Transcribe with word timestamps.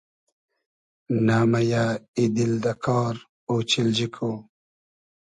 نۂ 1.25 1.37
مئیۂ 1.51 1.83
ای 2.17 2.23
دیل 2.35 2.53
دۂ 2.63 2.73
کار، 2.83 3.15
اۉچیلجی 3.49 4.07
کو 4.15 4.29